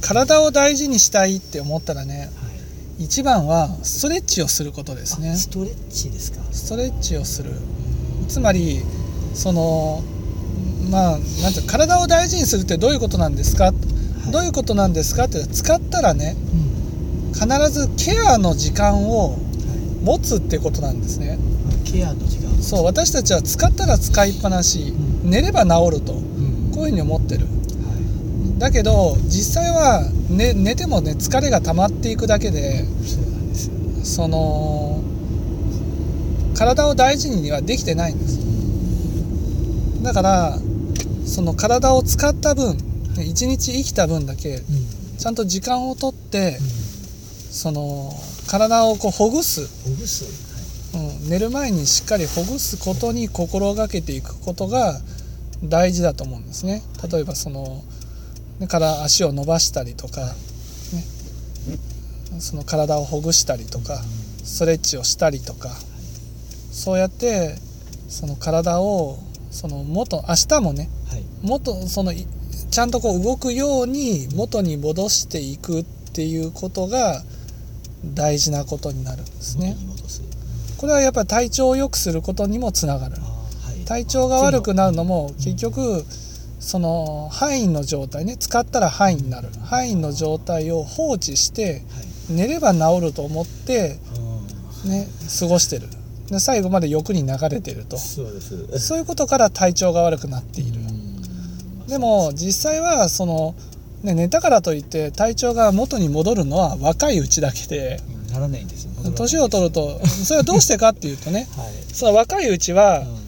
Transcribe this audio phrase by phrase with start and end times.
[0.00, 2.26] 体を大事にしたいって思ったらねは
[3.00, 3.04] い。
[3.04, 5.30] 一番はストレッチをすることですね。
[5.30, 6.42] あストレッチですか？
[6.52, 7.52] ストレッチをする。
[8.28, 8.82] つまり
[9.32, 10.02] その
[10.90, 13.74] まあなんて体を大事にするってどういうことなんですか、はい。
[14.30, 19.36] どういうことなんですかって使ったらねうん必ずケアの時間をは
[20.02, 21.38] 持つってことなんですね。
[21.86, 21.90] い。
[21.92, 24.94] ケアの時間そう私たちは使ったら使いっぱなし、
[25.24, 25.30] うん。
[25.30, 26.12] 寝れば治ると。
[26.12, 26.72] うん。
[26.74, 27.46] こういうふうに思ってる。
[27.46, 27.50] は
[28.60, 35.02] だけど実際は、ね、寝てもね疲れが溜まっていくだけでいその
[36.54, 40.02] 体を大事にはできてないんです。
[40.02, 40.58] だから
[41.24, 42.76] その体を使った分
[43.16, 44.64] ね一日生きた分だけうん。
[45.16, 46.66] ちゃんと時間をとってうん。
[47.50, 48.12] その
[48.46, 50.50] 体をこうほぐす、ほぐす。
[50.94, 55.00] うん、寝る前にしっかりほぐすことに心がけていくことが
[55.62, 56.82] 大事だと思うんですね。
[57.10, 57.99] 例えばそのね
[58.68, 60.32] から足を伸ばしたりとか、ね、
[62.40, 63.98] その体をほぐしたりとか
[64.44, 65.70] ストレッチをしたりとか
[66.70, 67.56] そうやって
[68.08, 69.18] その体を
[69.50, 71.24] その元明日もねはい。
[71.42, 72.26] 元そのい
[72.70, 77.22] ちゃんとこう動くように元に戻していくっていうことが
[78.04, 79.76] 大事なことになるんですね。
[80.78, 83.16] これはやっぱり体調を良くすることにもつながる。
[83.16, 83.20] は
[83.76, 83.84] い。
[83.84, 85.34] 体調が悪くなるのもうん。
[85.34, 86.04] 結局
[86.60, 89.48] その範囲の状態ね使ったら範囲になる。
[89.64, 91.82] 範囲の状態を放置してはい。
[92.34, 93.98] 寝れば治ると思って
[94.84, 95.08] あね
[95.40, 95.88] 過ごしてる。
[96.28, 97.96] で最後まで欲に流れてると。
[97.96, 100.80] ーそういうことから体調が悪くなっている。
[100.80, 101.86] うん。
[101.88, 103.54] でも実際はその、
[104.02, 108.00] ね、寝たからといって体調が元に戻るのは若いうちだけで。
[108.28, 108.32] うん。
[108.32, 108.90] ならないんですよ。
[108.90, 111.68] 戻らない年を取るとそれはどうしてかっていうとね はい。
[111.92, 113.19] その若いうちはうん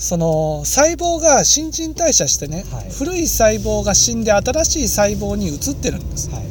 [0.00, 2.90] その細胞が新陳代謝してね、はい。
[2.90, 6.30] 古い細胞が死んで新しい細胞に移ってるんです。
[6.30, 6.44] はい。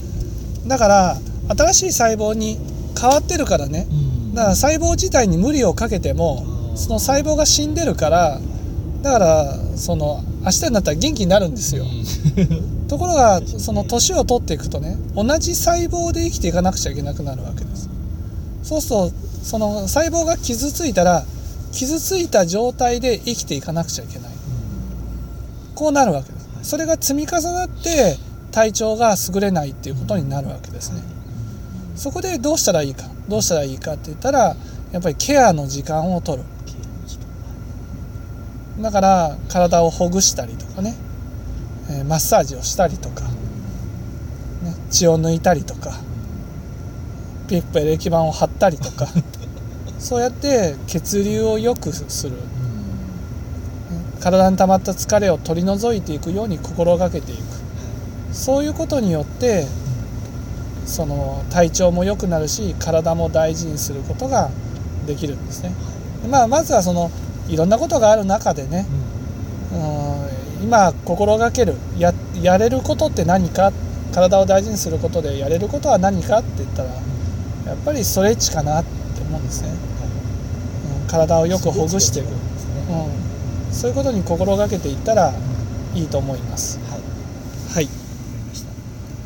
[0.68, 1.18] だから
[1.58, 2.60] 新しい細胞に
[3.00, 3.88] 変わってるからね。
[3.90, 4.36] うん。
[4.36, 8.40] だから細胞自体に無理をかけてもその細胞が死んでるから
[9.02, 11.86] だからその明日になったら元気になるんですよ。
[11.86, 12.88] うん。
[12.88, 17.90] ところがその年を取っていくとね同じ細胞で生きていかなくちゃいけなくなるわけです。
[18.62, 21.26] そうするとその細胞が傷ついたら
[21.72, 24.32] 傷ついた状態で生きていかなくちゃいけない。
[25.76, 26.50] こうなるわけです。
[26.64, 28.18] それが積み重なって
[28.52, 31.02] 体調が優れないっていうことになるわけですね。
[31.96, 33.06] そこでどうしたらいいか。
[33.28, 34.56] どうしたらいいかって言ったら
[34.92, 36.44] やっぱりケアの時間を取る。
[38.82, 40.96] だから体をほぐしたりとかね、
[41.90, 43.30] えーマッサージをしたりとか、ね、
[44.90, 46.00] 血を抜いたりとか。
[47.50, 49.08] ピップエレキ板を貼ったりとか
[50.00, 52.38] そうやって血流を良くする。
[54.22, 57.42] 体に溜まった疲れを取り除いていくように心がけていく。
[58.34, 59.66] そういうことによって
[60.86, 64.50] その体調も良くなるし体も大事にすることが
[65.06, 65.72] できるんですね。
[66.22, 67.12] でまあ、まずはその
[67.48, 68.86] いろんなことがある中でね、
[69.74, 70.66] うん。
[70.66, 73.72] 今心がけるややれることって何か？
[74.12, 78.90] 体を大事にすることでやれることは何かって言ったらやっぱりストレッチかなって
[79.30, 81.08] 思うんですね、うん。
[81.08, 85.34] 体をよくほぐしていく、うん、そういうことに心がけていったら
[85.94, 86.79] いいと思います